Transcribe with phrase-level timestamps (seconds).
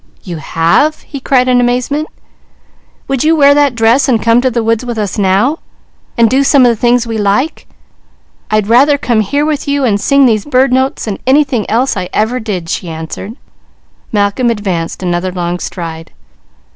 [0.23, 2.07] "You have?" he cried in amazement.
[3.07, 5.59] "Would you wear that dress and come to the woods with us now,
[6.17, 7.67] and do some of the things we like?"
[8.49, 12.09] "I'd rather come here with you, and sing these bird notes than anything else I
[12.13, 13.33] ever did," she answered.
[14.11, 16.09] Malcolm advanced another long stride.